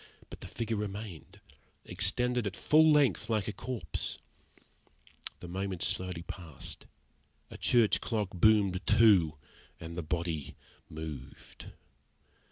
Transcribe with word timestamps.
But 0.31 0.41
the 0.41 0.47
figure 0.47 0.77
remained 0.77 1.39
extended 1.85 2.47
at 2.47 2.57
full 2.57 2.91
length 2.91 3.29
like 3.29 3.47
a 3.47 3.53
corpse. 3.53 4.17
The 5.41 5.47
minutes 5.47 5.85
slowly 5.85 6.23
passed, 6.23 6.87
a 7.51 7.57
church 7.59 8.01
clock 8.01 8.29
boomed 8.31 8.81
two, 8.87 9.35
and 9.79 9.95
the 9.95 10.01
body 10.01 10.55
moved. 10.89 11.67